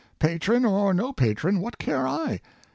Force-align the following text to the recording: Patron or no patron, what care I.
Patron 0.17 0.65
or 0.65 0.95
no 0.95 1.13
patron, 1.13 1.59
what 1.59 1.77
care 1.77 2.07
I. 2.07 2.41